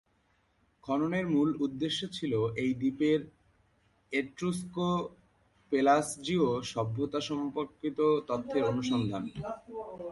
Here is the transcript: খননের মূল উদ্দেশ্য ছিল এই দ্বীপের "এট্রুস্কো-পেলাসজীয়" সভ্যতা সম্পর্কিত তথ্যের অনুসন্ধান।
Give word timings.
খননের 0.83 1.25
মূল 1.33 1.49
উদ্দেশ্য 1.65 1.99
ছিল 2.11 2.33
এই 2.55 2.71
দ্বীপের 2.73 3.19
"এট্রুস্কো-পেলাসজীয়" 4.13 5.27
সভ্যতা 6.71 7.19
সম্পর্কিত 7.29 7.99
তথ্যের 8.29 8.63
অনুসন্ধান। 8.71 9.23